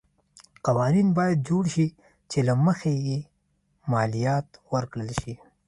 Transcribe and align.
قوانین 0.65 1.07
باید 1.17 1.39
جوړ 1.49 1.63
شي 1.73 1.87
چې 2.31 2.39
له 2.47 2.53
مخې 2.65 2.93
یې 3.07 3.19
مالیات 3.91 4.47
ورکړل 4.73 5.09
شي. 5.21 5.33